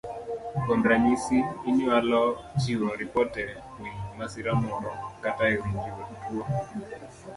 [0.63, 1.37] Kuom ranyisi,
[1.69, 2.21] inyalo
[2.61, 3.47] chiwo ripot e
[3.79, 4.91] wi masira moro
[5.23, 6.43] kata e wi jotuo.